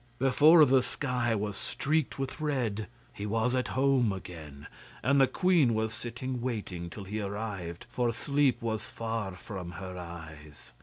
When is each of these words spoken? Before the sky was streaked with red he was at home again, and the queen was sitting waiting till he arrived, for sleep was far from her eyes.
Before 0.17 0.65
the 0.65 0.81
sky 0.81 1.35
was 1.35 1.55
streaked 1.55 2.17
with 2.17 2.41
red 2.41 2.87
he 3.13 3.27
was 3.27 3.53
at 3.53 3.67
home 3.77 4.11
again, 4.11 4.65
and 5.03 5.21
the 5.21 5.27
queen 5.27 5.75
was 5.75 5.93
sitting 5.93 6.41
waiting 6.41 6.89
till 6.89 7.03
he 7.03 7.21
arrived, 7.21 7.85
for 7.87 8.11
sleep 8.11 8.63
was 8.63 8.81
far 8.81 9.35
from 9.35 9.73
her 9.73 9.95
eyes. 9.99 10.73